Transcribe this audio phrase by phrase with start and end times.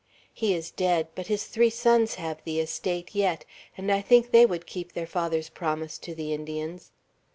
[0.33, 3.45] He is dead; but his three sons have the estate yet,
[3.77, 6.89] and I think they would keep their father's promise to the Indians.